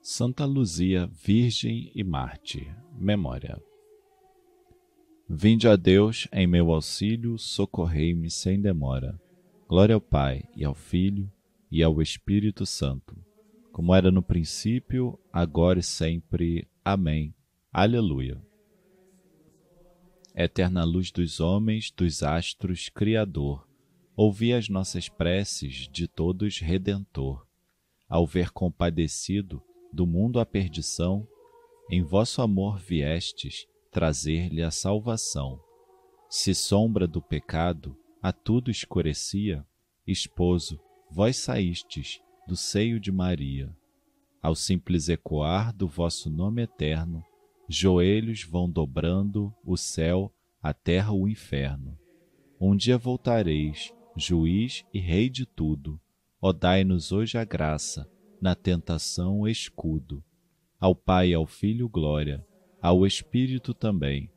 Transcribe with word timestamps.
Santa 0.00 0.44
Luzia, 0.44 1.06
Virgem 1.06 1.90
e 1.94 2.02
Mártir. 2.04 2.74
Memória. 2.96 3.60
Vinde 5.28 5.68
a 5.68 5.76
Deus 5.76 6.26
em 6.32 6.46
meu 6.46 6.72
auxílio, 6.72 7.36
socorrei-me 7.36 8.30
sem 8.30 8.60
demora. 8.60 9.20
Glória 9.68 9.94
ao 9.94 10.00
Pai, 10.00 10.44
e 10.56 10.64
ao 10.64 10.74
Filho, 10.74 11.30
e 11.70 11.82
ao 11.82 12.00
Espírito 12.00 12.64
Santo, 12.64 13.14
como 13.70 13.94
era 13.94 14.10
no 14.10 14.22
princípio, 14.22 15.18
agora 15.32 15.80
e 15.80 15.82
sempre. 15.82 16.66
Amém. 16.82 17.34
Aleluia. 17.70 18.40
Eterna 20.34 20.84
luz 20.84 21.10
dos 21.10 21.40
homens, 21.40 21.90
dos 21.90 22.22
astros, 22.22 22.88
Criador, 22.88 23.68
ouvi 24.16 24.54
as 24.54 24.68
nossas 24.68 25.08
preces 25.08 25.88
de 25.92 26.08
todos 26.08 26.60
Redentor. 26.60 27.46
Ao 28.08 28.26
ver 28.26 28.50
compadecido 28.50 29.62
do 29.92 30.06
mundo 30.06 30.40
a 30.40 30.46
perdição, 30.46 31.26
em 31.90 32.02
vosso 32.02 32.42
amor 32.42 32.78
viestes 32.78 33.66
trazer-lhe 33.90 34.62
a 34.62 34.70
salvação. 34.70 35.60
Se 36.28 36.54
sombra 36.54 37.06
do 37.06 37.22
pecado 37.22 37.96
a 38.22 38.32
tudo 38.32 38.70
escurecia, 38.70 39.64
esposo, 40.06 40.78
vós 41.10 41.36
saístes 41.36 42.20
do 42.46 42.56
seio 42.56 43.00
de 43.00 43.10
Maria. 43.10 43.74
Ao 44.42 44.54
simples 44.54 45.08
ecoar 45.08 45.74
do 45.74 45.88
vosso 45.88 46.28
nome 46.28 46.62
eterno, 46.62 47.24
joelhos 47.68 48.42
vão 48.44 48.68
dobrando 48.68 49.54
o 49.64 49.76
céu, 49.76 50.32
a 50.62 50.74
terra, 50.74 51.12
o 51.12 51.28
inferno. 51.28 51.98
Um 52.60 52.76
dia 52.76 52.98
voltareis, 52.98 53.92
juiz 54.16 54.84
e 54.92 54.98
rei 54.98 55.28
de 55.28 55.46
tudo, 55.46 56.00
ó 56.40 56.52
dai-nos 56.52 57.12
hoje 57.12 57.38
a 57.38 57.44
graça, 57.44 58.10
na 58.40 58.54
tentação 58.54 59.46
escudo. 59.46 60.22
Ao 60.78 60.94
Pai 60.94 61.30
e 61.30 61.34
ao 61.34 61.46
Filho 61.46 61.88
glória, 61.88 62.46
ao 62.80 63.04
Espírito 63.04 63.74
também. 63.74 64.30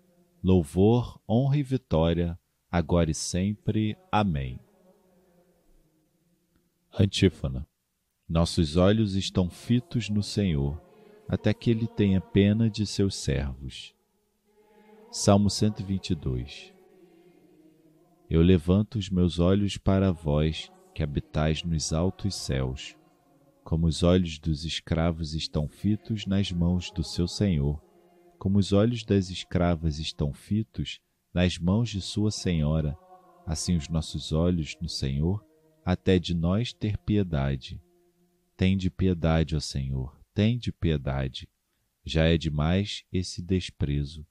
Louvor, 0.44 1.20
honra 1.30 1.58
e 1.58 1.64
vitória, 1.64 2.40
agora 2.72 3.12
e 3.12 3.14
sempre. 3.14 3.96
Amém. 4.12 4.60
Antífona. 7.00 7.68
Nossos 8.28 8.76
olhos 8.76 9.16
estão 9.16 9.50
fitos 9.50 10.10
no 10.10 10.24
Senhor, 10.24 10.82
até 11.28 11.54
que 11.54 11.70
Ele 11.70 11.86
tenha 11.86 12.20
pena 12.20 12.70
de 12.70 12.88
seus 12.88 13.16
servos. 13.16 13.94
Salmo 15.12 15.50
122 15.50 16.74
Eu 18.30 18.42
levanto 18.42 18.98
os 18.98 19.10
meus 19.10 19.38
olhos 19.38 19.78
para 19.78 20.12
vós, 20.12 20.72
que 20.96 21.04
habitais 21.04 21.64
nos 21.64 21.94
altos 21.94 22.34
céus 22.34 22.96
como 23.72 23.88
os 23.88 24.04
olhos 24.04 24.38
dos 24.38 24.66
escravos 24.66 25.34
estão 25.34 25.66
fitos 25.66 26.26
nas 26.26 26.52
mãos 26.52 26.92
do 26.92 27.06
seu 27.06 27.26
senhor, 27.26 27.82
como 28.38 28.60
os 28.60 28.74
olhos 28.74 29.06
das 29.06 29.30
escravas 29.30 29.98
estão 29.98 30.34
fitos 30.34 31.00
nas 31.34 31.58
mãos 31.58 31.88
de 31.88 32.02
sua 32.02 32.32
senhora, 32.32 32.98
assim 33.48 33.78
os 33.78 33.88
nossos 33.88 34.34
olhos 34.34 34.76
no 34.82 34.90
Senhor, 34.90 35.42
até 35.86 36.20
de 36.20 36.36
nós 36.36 36.74
ter 36.74 36.98
piedade. 36.98 37.82
Tende 38.58 38.92
piedade, 38.92 39.56
ó 39.56 39.60
Senhor, 39.62 40.20
tende 40.34 40.74
piedade. 40.74 41.48
Já 42.06 42.26
é 42.26 42.38
demais 42.38 43.06
esse 43.10 43.42
desprezo. 43.42 44.28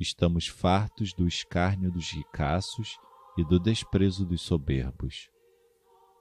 Estamos 0.00 0.48
fartos 0.48 1.12
do 1.12 1.28
escárnio 1.28 1.92
dos 1.92 2.10
ricaços 2.10 2.98
e 3.38 3.44
do 3.44 3.60
desprezo 3.60 4.26
dos 4.26 4.40
soberbos. 4.42 5.30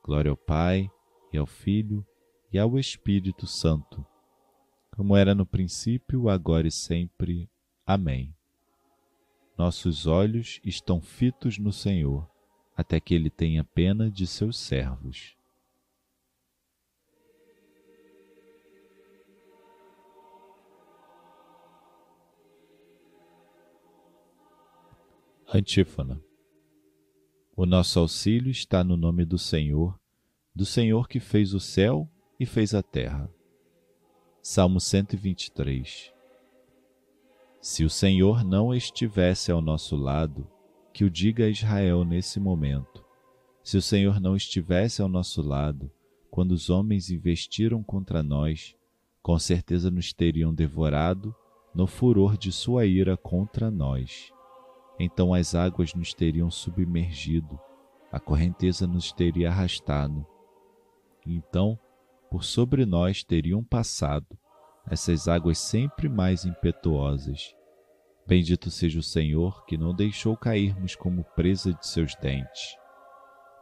Glória 0.03 0.29
ao 0.29 0.37
Pai, 0.37 0.87
e 1.33 1.37
ao 1.37 1.45
Filho, 1.45 2.05
e 2.51 2.57
ao 2.57 2.79
Espírito 2.79 3.45
Santo, 3.45 4.05
como 4.91 5.15
era 5.15 5.33
no 5.35 5.45
princípio, 5.45 6.29
agora 6.29 6.67
e 6.67 6.71
sempre. 6.71 7.49
Amém. 7.85 8.35
Nossos 9.57 10.07
olhos 10.07 10.59
estão 10.63 11.01
fitos 11.01 11.57
no 11.57 11.71
Senhor, 11.71 12.29
até 12.75 12.99
que 12.99 13.13
Ele 13.13 13.29
tenha 13.29 13.63
pena 13.63 14.09
de 14.09 14.25
seus 14.25 14.57
servos. 14.57 15.37
Antífona. 25.51 26.21
O 27.55 27.65
nosso 27.65 27.99
auxílio 27.99 28.51
está 28.51 28.83
no 28.83 28.95
nome 28.95 29.25
do 29.25 29.37
Senhor, 29.37 29.99
do 30.53 30.65
Senhor 30.65 31.07
que 31.07 31.19
fez 31.19 31.53
o 31.53 31.59
céu 31.59 32.09
e 32.39 32.45
fez 32.45 32.73
a 32.73 32.81
terra. 32.81 33.29
Salmo 34.41 34.79
123 34.79 36.13
Se 37.59 37.83
o 37.83 37.89
Senhor 37.89 38.45
não 38.45 38.73
estivesse 38.73 39.51
ao 39.51 39.61
nosso 39.61 39.97
lado, 39.97 40.47
que 40.93 41.03
o 41.03 41.09
diga 41.09 41.43
a 41.45 41.49
Israel 41.49 42.05
nesse 42.05 42.39
momento. 42.39 43.05
Se 43.61 43.75
o 43.77 43.81
Senhor 43.81 44.21
não 44.21 44.35
estivesse 44.35 45.01
ao 45.01 45.09
nosso 45.09 45.41
lado, 45.41 45.91
quando 46.31 46.53
os 46.53 46.69
homens 46.69 47.11
investiram 47.11 47.83
contra 47.83 48.23
nós, 48.23 48.73
com 49.21 49.37
certeza 49.37 49.91
nos 49.91 50.13
teriam 50.13 50.53
devorado 50.53 51.35
no 51.75 51.85
furor 51.85 52.37
de 52.37 52.51
sua 52.51 52.85
ira 52.85 53.17
contra 53.17 53.69
nós. 53.69 54.31
Então 54.97 55.33
as 55.33 55.53
águas 55.53 55.93
nos 55.93 56.13
teriam 56.13 56.49
submergido, 56.49 57.59
a 58.11 58.19
correnteza 58.19 58.87
nos 58.87 59.11
teria 59.11 59.49
arrastado. 59.49 60.25
Então 61.25 61.77
por 62.29 62.43
sobre 62.43 62.85
nós 62.85 63.23
teriam 63.23 63.63
passado 63.63 64.37
essas 64.89 65.27
águas 65.27 65.59
sempre 65.59 66.09
mais 66.09 66.45
impetuosas. 66.45 67.55
Bendito 68.25 68.71
seja 68.71 68.99
o 68.99 69.03
Senhor 69.03 69.63
que 69.65 69.77
não 69.77 69.93
deixou 69.93 70.35
cairmos 70.35 70.95
como 70.95 71.23
presa 71.35 71.73
de 71.73 71.85
seus 71.85 72.15
dentes. 72.15 72.75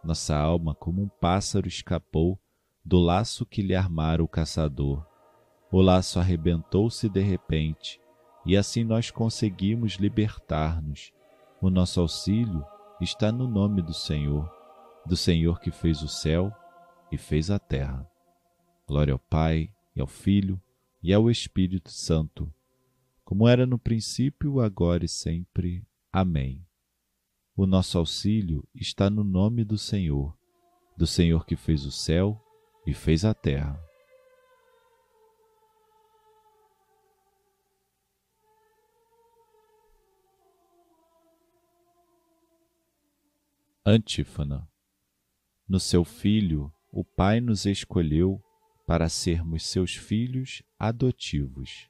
Nossa 0.03 0.37
alma, 0.37 0.73
como 0.75 1.01
um 1.01 1.09
pássaro, 1.09 1.67
escapou 1.67 2.39
do 2.83 2.97
laço 2.97 3.45
que 3.45 3.61
lhe 3.61 3.75
armara 3.75 4.23
o 4.23 4.27
caçador. 4.27 5.05
O 5.71 5.81
laço 5.81 6.19
arrebentou-se 6.19 7.09
de 7.09 7.19
repente, 7.19 7.99
e 8.45 8.55
assim 8.55 8.85
nós 8.85 9.11
conseguimos 9.11 9.93
libertar-nos. 9.93 11.11
O 11.61 11.69
nosso 11.69 11.99
auxílio 11.99 12.65
está 13.01 13.31
no 13.31 13.47
nome 13.47 13.81
do 13.81 13.93
Senhor, 13.93 14.49
do 15.05 15.17
Senhor 15.17 15.59
que 15.59 15.71
fez 15.71 16.01
o 16.01 16.07
céu 16.07 16.53
e 17.11 17.17
fez 17.17 17.51
a 17.51 17.59
terra. 17.59 18.09
Glória 18.87 19.11
ao 19.11 19.19
Pai, 19.19 19.69
e 19.93 19.99
ao 19.99 20.07
Filho, 20.07 20.61
e 21.03 21.13
ao 21.13 21.29
Espírito 21.29 21.89
Santo, 21.91 22.53
como 23.25 23.45
era 23.45 23.65
no 23.65 23.77
princípio, 23.77 24.61
agora 24.61 25.03
e 25.03 25.09
sempre. 25.09 25.85
Amém. 26.09 26.65
O 27.53 27.65
nosso 27.65 27.97
auxílio 27.97 28.65
está 28.73 29.09
no 29.09 29.25
nome 29.25 29.65
do 29.65 29.77
Senhor, 29.77 30.33
do 30.95 31.05
Senhor 31.05 31.45
que 31.45 31.57
fez 31.57 31.85
o 31.85 31.91
céu 31.91 32.41
e 32.85 32.93
fez 32.93 33.25
a 33.25 33.33
terra. 33.33 33.77
Antífona. 43.85 44.69
No 45.67 45.79
seu 45.79 46.05
Filho, 46.05 46.71
o 46.91 47.03
Pai 47.03 47.41
nos 47.41 47.65
escolheu 47.65 48.41
para 48.87 49.09
sermos 49.09 49.65
seus 49.65 49.93
filhos 49.93 50.63
adotivos. 50.79 51.89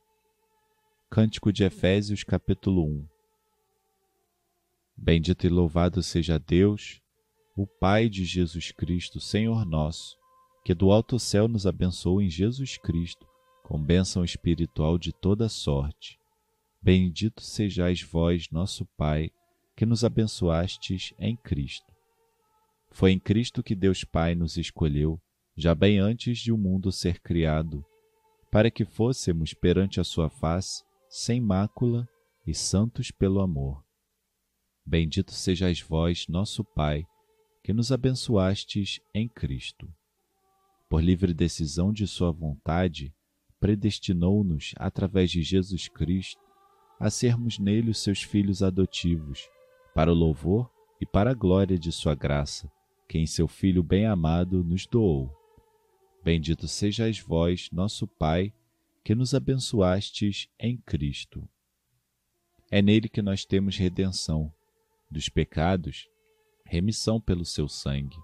Cântico 1.11 1.53
de 1.53 1.63
Efésios, 1.63 2.23
capítulo 2.23 2.83
1 2.83 3.07
Bendito 4.97 5.45
e 5.45 5.49
louvado 5.49 6.01
seja 6.01 6.39
Deus, 6.39 6.99
o 7.55 7.67
Pai 7.67 8.09
de 8.09 8.25
Jesus 8.25 8.71
Cristo, 8.71 9.19
Senhor 9.19 9.63
nosso, 9.63 10.17
que 10.65 10.73
do 10.73 10.91
alto 10.91 11.19
céu 11.19 11.47
nos 11.47 11.67
abençoou 11.67 12.19
em 12.19 12.31
Jesus 12.31 12.79
Cristo, 12.79 13.27
com 13.63 13.79
bênção 13.79 14.25
espiritual 14.25 14.97
de 14.97 15.13
toda 15.13 15.47
sorte. 15.47 16.17
Bendito 16.81 17.43
sejais 17.43 18.01
vós, 18.01 18.49
nosso 18.49 18.87
Pai, 18.97 19.29
que 19.75 19.85
nos 19.85 20.03
abençoastes 20.03 21.13
em 21.19 21.37
Cristo. 21.37 21.93
Foi 22.89 23.11
em 23.11 23.19
Cristo 23.19 23.61
que 23.61 23.75
Deus 23.75 24.03
Pai 24.03 24.33
nos 24.33 24.57
escolheu 24.57 25.21
já 25.57 25.73
bem 25.73 25.97
antes 25.97 26.37
de 26.37 26.51
o 26.51 26.57
mundo 26.57 26.91
ser 26.91 27.19
criado, 27.19 27.83
para 28.51 28.69
que 28.69 28.85
fôssemos 28.85 29.53
perante 29.53 29.99
a 29.99 30.03
sua 30.03 30.29
face 30.29 30.83
sem 31.09 31.41
mácula 31.41 32.07
e 32.45 32.53
santos 32.53 33.09
pelo 33.09 33.41
amor. 33.41 33.83
Bendito 34.85 35.33
sejais 35.33 35.81
vós, 35.81 36.27
nosso 36.27 36.63
Pai, 36.63 37.05
que 37.63 37.73
nos 37.73 37.91
abençoastes 37.91 39.01
em 39.13 39.27
Cristo. 39.27 39.91
Por 40.89 41.03
livre 41.03 41.33
decisão 41.33 41.91
de 41.91 42.07
Sua 42.07 42.31
vontade, 42.31 43.13
predestinou-nos, 43.59 44.73
através 44.77 45.29
de 45.29 45.41
Jesus 45.41 45.89
Cristo, 45.89 46.41
a 46.97 47.09
sermos 47.09 47.59
nele 47.59 47.89
os 47.89 47.97
seus 47.97 48.23
filhos 48.23 48.63
adotivos, 48.63 49.49
para 49.93 50.11
o 50.11 50.15
louvor 50.15 50.71
e 51.01 51.05
para 51.05 51.31
a 51.31 51.33
glória 51.33 51.77
de 51.77 51.91
Sua 51.91 52.15
graça, 52.15 52.71
que 53.09 53.17
em 53.17 53.25
seu 53.25 53.47
Filho 53.47 53.83
bem-amado 53.83 54.63
nos 54.63 54.87
doou. 54.87 55.36
Bendito 56.27 56.67
sejais 56.67 57.21
vós, 57.21 57.69
nosso 57.71 58.05
Pai, 58.05 58.53
que 59.01 59.15
nos 59.15 59.33
abençoastes 59.33 60.49
em 60.59 60.75
Cristo. 60.75 61.47
É 62.69 62.81
nele 62.81 63.07
que 63.07 63.21
nós 63.21 63.45
temos 63.45 63.77
redenção 63.77 64.53
dos 65.09 65.29
pecados, 65.29 66.05
remissão 66.65 67.21
pelo 67.21 67.45
seu 67.45 67.69
sangue. 67.69 68.17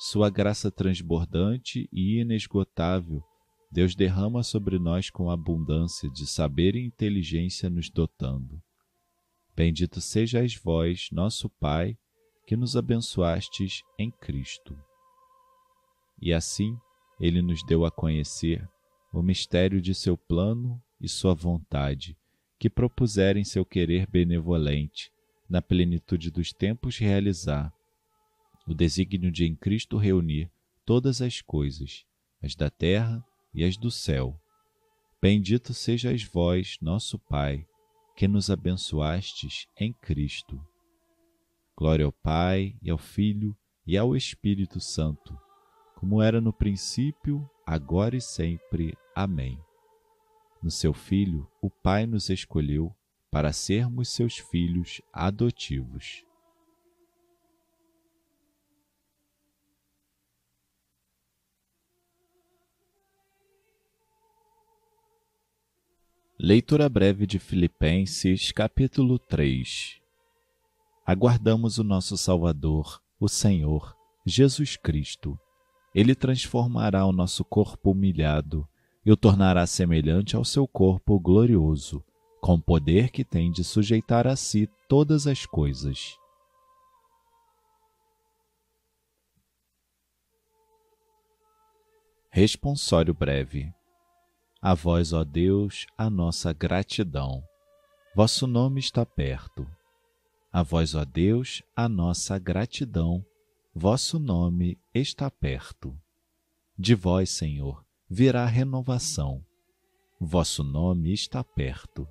Sua 0.00 0.28
graça 0.28 0.68
transbordante 0.68 1.88
e 1.92 2.18
inesgotável, 2.18 3.22
Deus 3.70 3.94
derrama 3.94 4.42
sobre 4.42 4.76
nós 4.76 5.08
com 5.08 5.30
abundância 5.30 6.10
de 6.10 6.26
saber 6.26 6.74
e 6.74 6.84
inteligência 6.84 7.70
nos 7.70 7.88
dotando. 7.88 8.60
Bendito 9.54 10.00
sejais 10.00 10.56
vós, 10.56 11.08
nosso 11.12 11.48
Pai, 11.48 11.96
que 12.48 12.56
nos 12.56 12.76
abençoastes 12.76 13.84
em 13.96 14.10
Cristo. 14.10 14.76
E 16.20 16.32
assim 16.32 16.76
ele 17.20 17.42
nos 17.42 17.62
deu 17.62 17.84
a 17.84 17.90
conhecer 17.90 18.68
o 19.12 19.22
mistério 19.22 19.80
de 19.80 19.94
seu 19.94 20.16
plano 20.16 20.80
e 21.00 21.08
sua 21.08 21.34
vontade, 21.34 22.16
que 22.58 22.68
propuserem 22.68 23.44
seu 23.44 23.64
querer 23.64 24.06
benevolente 24.06 25.10
na 25.48 25.62
plenitude 25.62 26.30
dos 26.30 26.52
tempos 26.52 26.98
realizar, 26.98 27.72
o 28.66 28.74
desígnio 28.74 29.30
de 29.30 29.46
em 29.46 29.56
Cristo 29.56 29.96
reunir 29.96 30.50
todas 30.84 31.22
as 31.22 31.40
coisas, 31.40 32.04
as 32.42 32.54
da 32.54 32.68
terra 32.68 33.24
e 33.54 33.64
as 33.64 33.76
do 33.76 33.90
céu. 33.90 34.38
Bendito 35.20 35.72
sejais 35.72 36.22
vós, 36.22 36.76
nosso 36.80 37.18
Pai, 37.18 37.66
que 38.14 38.28
nos 38.28 38.50
abençoastes 38.50 39.66
em 39.78 39.92
Cristo. 39.92 40.60
Glória 41.76 42.04
ao 42.04 42.12
Pai, 42.12 42.76
e 42.82 42.90
ao 42.90 42.98
Filho, 42.98 43.56
e 43.86 43.96
ao 43.96 44.14
Espírito 44.14 44.80
Santo, 44.80 45.38
como 45.98 46.22
era 46.22 46.40
no 46.40 46.52
princípio, 46.52 47.50
agora 47.66 48.16
e 48.16 48.20
sempre. 48.20 48.96
Amém. 49.16 49.60
No 50.62 50.70
seu 50.70 50.94
Filho, 50.94 51.50
o 51.60 51.68
Pai 51.68 52.06
nos 52.06 52.30
escolheu 52.30 52.94
para 53.32 53.52
sermos 53.52 54.08
seus 54.08 54.38
filhos 54.38 55.02
adotivos. 55.12 56.24
Leitura 66.38 66.88
breve 66.88 67.26
de 67.26 67.40
Filipenses, 67.40 68.52
capítulo 68.52 69.18
3. 69.18 70.00
Aguardamos 71.04 71.78
o 71.78 71.82
nosso 71.82 72.16
Salvador, 72.16 73.02
o 73.18 73.28
Senhor, 73.28 73.96
Jesus 74.24 74.76
Cristo. 74.76 75.36
Ele 75.94 76.14
transformará 76.14 77.04
o 77.06 77.12
nosso 77.12 77.44
corpo 77.44 77.92
humilhado 77.92 78.68
e 79.04 79.12
o 79.12 79.16
tornará 79.16 79.66
semelhante 79.66 80.36
ao 80.36 80.44
seu 80.44 80.66
corpo 80.66 81.18
glorioso 81.18 82.04
com 82.40 82.60
poder 82.60 83.10
que 83.10 83.24
tem 83.24 83.50
de 83.50 83.64
sujeitar 83.64 84.26
a 84.26 84.36
si 84.36 84.68
todas 84.88 85.26
as 85.26 85.44
coisas. 85.44 86.16
Responsório 92.30 93.12
breve. 93.12 93.72
A 94.60 94.74
vós, 94.74 95.12
ó 95.12 95.24
Deus, 95.24 95.86
a 95.96 96.08
nossa 96.08 96.52
gratidão. 96.52 97.42
Vosso 98.14 98.46
nome 98.46 98.80
está 98.80 99.04
perto. 99.04 99.66
A 100.52 100.62
vós, 100.62 100.94
ó 100.94 101.04
Deus, 101.04 101.62
a 101.74 101.88
nossa 101.88 102.38
gratidão. 102.38 103.24
Vosso 103.74 104.18
nome 104.18 104.78
está 104.98 105.30
perto. 105.30 105.98
De 106.76 106.94
vós, 106.94 107.30
Senhor, 107.30 107.84
virá 108.08 108.44
renovação. 108.46 109.44
Vosso 110.20 110.62
nome 110.62 111.12
está 111.12 111.42
perto. 111.42 112.06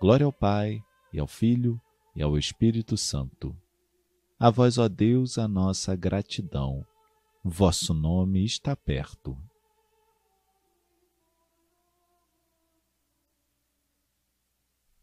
Glória 0.00 0.26
ao 0.26 0.32
Pai, 0.32 0.82
e 1.12 1.18
ao 1.18 1.26
Filho, 1.26 1.80
e 2.14 2.22
ao 2.22 2.36
Espírito 2.36 2.96
Santo. 2.96 3.56
A 4.38 4.50
vós, 4.50 4.76
ó 4.76 4.88
Deus, 4.88 5.38
a 5.38 5.48
nossa 5.48 5.96
gratidão. 5.96 6.84
Vosso 7.42 7.94
nome 7.94 8.44
está 8.44 8.76
perto. 8.76 9.36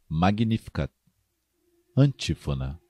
Magnificat. 0.08 0.92
Antífona. 1.98 2.83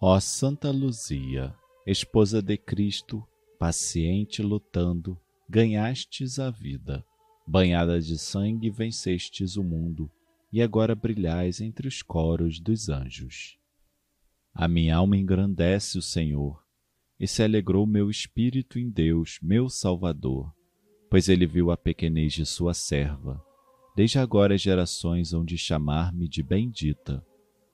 Ó 0.00 0.18
Santa 0.18 0.70
Luzia, 0.70 1.54
esposa 1.86 2.40
de 2.40 2.56
Cristo, 2.56 3.22
paciente 3.58 4.42
lutando, 4.42 5.18
ganhastes 5.48 6.38
a 6.38 6.50
vida 6.50 7.04
banhada 7.50 8.00
de 8.00 8.16
sangue 8.16 8.70
vencestes 8.70 9.56
o 9.56 9.64
mundo, 9.64 10.08
e 10.52 10.62
agora 10.62 10.94
brilhais 10.94 11.60
entre 11.60 11.88
os 11.88 12.00
coros 12.00 12.60
dos 12.60 12.88
anjos. 12.88 13.58
A 14.54 14.68
minha 14.68 14.96
alma 14.96 15.16
engrandece 15.16 15.98
o 15.98 16.02
Senhor, 16.02 16.62
e 17.18 17.26
se 17.26 17.42
alegrou 17.42 17.86
meu 17.86 18.08
espírito 18.08 18.78
em 18.78 18.88
Deus, 18.88 19.40
meu 19.42 19.68
Salvador, 19.68 20.54
pois 21.10 21.28
ele 21.28 21.44
viu 21.44 21.72
a 21.72 21.76
pequenez 21.76 22.32
de 22.32 22.46
sua 22.46 22.72
serva. 22.72 23.44
Desde 23.96 24.20
agora 24.20 24.56
gerações 24.56 25.32
hão 25.32 25.44
de 25.44 25.58
chamar-me 25.58 26.28
de 26.28 26.44
bendita. 26.44 27.24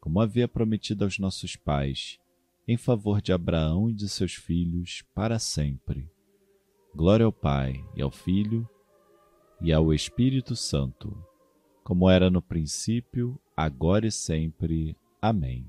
como 0.00 0.20
havia 0.20 0.48
prometido 0.48 1.04
aos 1.04 1.18
nossos 1.18 1.54
pais, 1.54 2.18
em 2.66 2.76
favor 2.76 3.20
de 3.20 3.32
Abraão 3.32 3.90
e 3.90 3.92
de 3.92 4.08
seus 4.08 4.34
filhos 4.34 5.02
para 5.14 5.38
sempre. 5.38 6.10
Glória 6.94 7.26
ao 7.26 7.32
Pai 7.32 7.84
e 7.94 8.02
ao 8.02 8.10
Filho 8.10 8.68
e 9.60 9.72
ao 9.72 9.92
Espírito 9.92 10.56
Santo, 10.56 11.16
como 11.84 12.08
era 12.08 12.30
no 12.30 12.40
princípio, 12.40 13.38
agora 13.56 14.06
e 14.06 14.10
sempre. 14.10 14.96
Amém. 15.20 15.66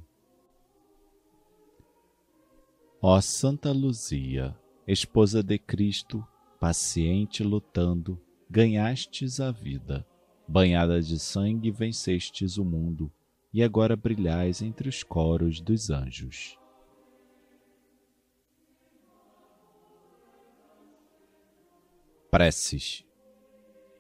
Ó 3.02 3.20
Santa 3.20 3.72
Luzia, 3.72 4.56
esposa 4.88 5.44
de 5.44 5.58
Cristo, 5.58 6.26
paciente 6.60 7.44
lutando, 7.44 8.22
ganhastes 8.50 9.40
a 9.40 9.52
vida, 9.52 10.06
banhada 10.48 11.02
de 11.02 11.18
sangue 11.18 11.72
vencestes 11.72 12.58
o 12.58 12.64
mundo, 12.64 13.12
e 13.54 13.64
agora 13.64 13.96
brilhais 13.96 14.62
entre 14.62 14.88
os 14.88 15.04
coros 15.04 15.60
dos 15.60 15.90
anjos. 15.90 16.58
Preces 22.30 23.06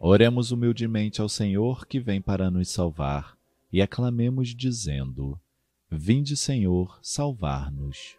Oremos 0.04 0.52
humildemente 0.52 1.22
ao 1.22 1.30
Senhor 1.30 1.86
que 1.86 2.00
vem 2.00 2.20
para 2.20 2.50
nos 2.50 2.70
salvar 2.70 3.38
e 3.72 3.84
aclamemos 3.84 4.50
dizendo: 4.50 5.40
Vinde, 5.92 6.36
Senhor, 6.36 6.98
salvar-nos. 7.04 8.18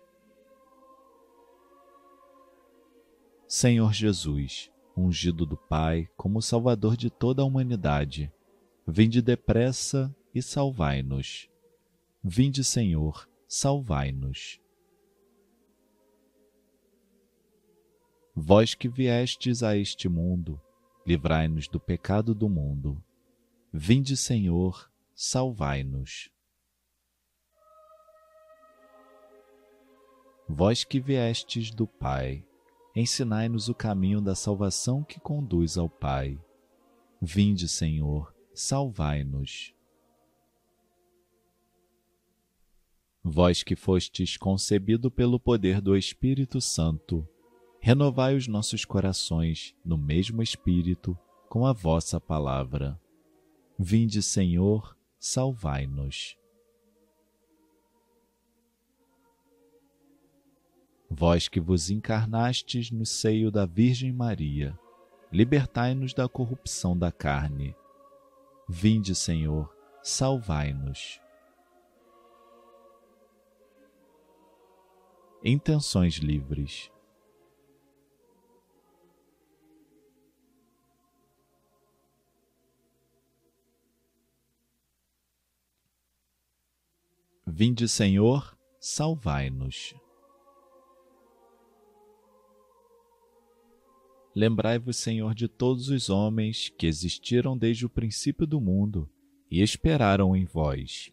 Senhor 3.48 3.92
Jesus, 3.92 4.70
ungido 4.96 5.44
do 5.44 5.56
Pai 5.56 6.08
como 6.16 6.40
Salvador 6.40 6.96
de 6.96 7.10
toda 7.10 7.42
a 7.42 7.44
humanidade, 7.44 8.32
vinde 8.86 9.20
depressa 9.20 10.14
e 10.34 10.42
salvai-nos. 10.42 11.48
Vinde, 12.22 12.62
Senhor, 12.64 13.28
salvai-nos. 13.46 14.60
Vós 18.34 18.74
que 18.74 18.88
viestes 18.88 19.62
a 19.62 19.76
este 19.76 20.08
mundo, 20.08 20.60
livrai-nos 21.06 21.68
do 21.68 21.78
pecado 21.78 22.34
do 22.34 22.48
mundo. 22.48 23.02
Vinde, 23.72 24.16
Senhor, 24.16 24.90
salvai-nos. 25.14 26.30
Vós 30.48 30.84
que 30.84 30.98
viestes 30.98 31.70
do 31.70 31.86
Pai, 31.86 32.46
ensinai-nos 32.94 33.68
o 33.68 33.74
caminho 33.74 34.20
da 34.20 34.34
salvação 34.34 35.02
que 35.02 35.20
conduz 35.20 35.76
ao 35.76 35.88
Pai. 35.88 36.38
Vinde, 37.20 37.68
Senhor, 37.68 38.34
salvai-nos. 38.54 39.74
Vós 43.24 43.62
que 43.62 43.76
fostes 43.76 44.36
concebido 44.36 45.10
pelo 45.10 45.38
poder 45.38 45.80
do 45.80 45.96
Espírito 45.96 46.60
Santo, 46.60 47.26
renovai 47.80 48.34
os 48.34 48.48
nossos 48.48 48.84
corações 48.84 49.76
no 49.84 49.96
mesmo 49.96 50.42
Espírito 50.42 51.16
com 51.48 51.64
a 51.64 51.72
vossa 51.72 52.20
palavra. 52.20 53.00
Vinde, 53.78 54.22
Senhor, 54.22 54.96
salvai-nos. 55.20 56.36
Vós 61.08 61.46
que 61.46 61.60
vos 61.60 61.90
encarnastes 61.90 62.90
no 62.90 63.06
seio 63.06 63.52
da 63.52 63.66
Virgem 63.66 64.12
Maria, 64.12 64.76
libertai-nos 65.30 66.12
da 66.12 66.28
corrupção 66.28 66.98
da 66.98 67.12
carne. 67.12 67.76
Vinde, 68.68 69.14
Senhor, 69.14 69.72
salvai-nos. 70.02 71.21
Intenções 75.44 76.14
livres. 76.14 76.88
Vinde, 87.44 87.88
Senhor, 87.88 88.56
salvai-nos. 88.78 89.94
Lembrai-vos, 94.34 94.96
Senhor, 94.96 95.34
de 95.34 95.48
todos 95.48 95.88
os 95.88 96.08
homens 96.08 96.70
que 96.70 96.86
existiram 96.86 97.58
desde 97.58 97.84
o 97.84 97.90
princípio 97.90 98.46
do 98.46 98.60
mundo 98.60 99.10
e 99.50 99.60
esperaram 99.60 100.34
em 100.34 100.44
vós. 100.46 101.12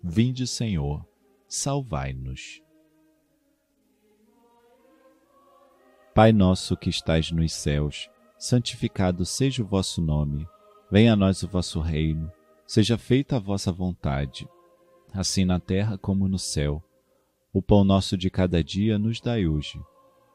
Vinde, 0.00 0.46
Senhor, 0.46 1.04
salvai-nos. 1.48 2.61
Pai 6.14 6.32
nosso 6.32 6.76
que 6.76 6.90
estais 6.90 7.30
nos 7.30 7.52
céus, 7.52 8.10
santificado 8.38 9.24
seja 9.24 9.62
o 9.62 9.66
vosso 9.66 10.02
nome. 10.02 10.46
Venha 10.90 11.14
a 11.14 11.16
nós 11.16 11.42
o 11.42 11.48
vosso 11.48 11.80
reino. 11.80 12.30
Seja 12.66 12.98
feita 12.98 13.36
a 13.36 13.40
vossa 13.40 13.72
vontade, 13.72 14.48
assim 15.12 15.44
na 15.44 15.58
terra 15.58 15.98
como 15.98 16.28
no 16.28 16.38
céu. 16.38 16.82
O 17.52 17.60
pão 17.60 17.84
nosso 17.84 18.16
de 18.16 18.30
cada 18.30 18.62
dia 18.62 18.98
nos 18.98 19.20
dai 19.20 19.46
hoje 19.46 19.78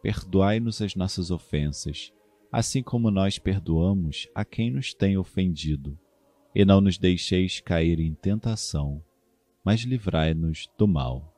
perdoai-nos 0.07 0.81
as 0.81 0.96
nossas 0.96 1.31
ofensas, 1.31 2.13
assim 2.50 2.81
como 2.81 3.12
nós 3.12 3.38
perdoamos 3.38 4.27
a 4.34 4.46
quem 4.46 4.72
nos 4.72 4.93
tem 4.93 5.17
ofendido. 5.17 6.00
E 6.55 6.63
não 6.63 6.79
nos 6.79 6.98
deixeis 6.98 7.60
cair 7.60 8.00
em 8.00 8.13
tentação, 8.13 9.03
mas 9.65 9.81
livrai-nos 9.81 10.69
do 10.77 10.88
mal. 10.88 11.34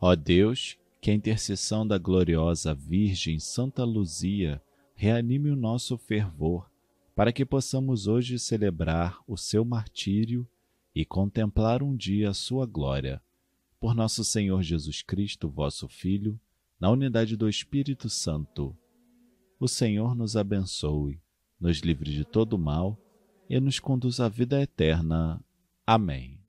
Ó 0.00 0.16
Deus, 0.16 0.78
que 1.00 1.10
a 1.10 1.14
intercessão 1.14 1.86
da 1.86 1.98
gloriosa 1.98 2.74
Virgem 2.74 3.38
Santa 3.38 3.84
Luzia 3.84 4.62
reanime 4.94 5.50
o 5.50 5.56
nosso 5.56 5.96
fervor, 5.96 6.70
para 7.14 7.32
que 7.32 7.44
possamos 7.44 8.06
hoje 8.06 8.38
celebrar 8.38 9.18
o 9.26 9.36
seu 9.36 9.64
martírio 9.64 10.46
e 10.94 11.04
contemplar 11.04 11.82
um 11.82 11.96
dia 11.96 12.30
a 12.30 12.34
sua 12.34 12.66
glória 12.66 13.22
por 13.80 13.94
nosso 13.94 14.22
Senhor 14.22 14.62
Jesus 14.62 15.00
Cristo, 15.00 15.48
vosso 15.48 15.88
Filho, 15.88 16.38
na 16.78 16.90
unidade 16.90 17.34
do 17.34 17.48
Espírito 17.48 18.10
Santo. 18.10 18.76
O 19.58 19.66
Senhor 19.66 20.14
nos 20.14 20.36
abençoe, 20.36 21.18
nos 21.58 21.78
livre 21.78 22.12
de 22.12 22.24
todo 22.24 22.58
mal 22.58 22.98
e 23.48 23.58
nos 23.58 23.80
conduz 23.80 24.20
à 24.20 24.28
vida 24.28 24.60
eterna. 24.60 25.42
Amém. 25.86 26.39